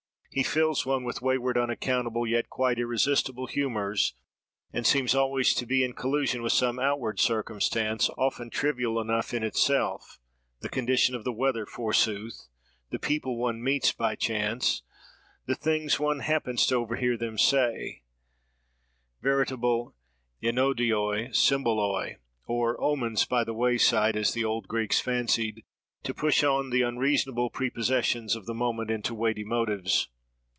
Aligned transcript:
He 0.33 0.43
fills 0.43 0.85
one 0.85 1.03
with 1.03 1.21
wayward, 1.21 1.57
unaccountable, 1.57 2.25
yet 2.25 2.49
quite 2.49 2.79
irresistible 2.79 3.47
humours, 3.47 4.13
and 4.71 4.87
seems 4.87 5.13
always 5.13 5.53
to 5.55 5.65
be 5.65 5.83
in 5.83 5.91
collusion 5.91 6.41
with 6.41 6.53
some 6.53 6.79
outward 6.79 7.19
circumstance, 7.19 8.09
often 8.17 8.49
trivial 8.49 8.97
enough 9.01 9.33
in 9.33 9.43
itself—the 9.43 10.69
condition 10.69 11.15
of 11.15 11.25
the 11.25 11.33
weather, 11.33 11.65
forsooth!—the 11.65 12.99
people 12.99 13.35
one 13.37 13.61
meets 13.61 13.91
by 13.91 14.15
chance—the 14.15 15.55
things 15.55 15.99
one 15.99 16.19
happens 16.21 16.65
to 16.67 16.75
overhear 16.75 17.17
them 17.17 17.37
say, 17.37 18.03
veritable 19.21 19.97
enodioi 20.41 21.27
symboloi,+ 21.33 22.15
or 22.45 22.79
omens 22.81 23.25
by 23.25 23.43
the 23.43 23.53
wayside, 23.53 24.15
as 24.15 24.31
the 24.31 24.45
old 24.45 24.69
Greeks 24.69 25.01
fancied—to 25.01 26.13
push 26.13 26.41
on 26.41 26.69
the 26.69 26.83
unreasonable 26.83 27.49
prepossessions 27.49 28.37
of 28.37 28.45
the 28.45 28.53
moment 28.53 28.89
into 28.89 29.13
weighty 29.13 29.43
motives. 29.43 30.07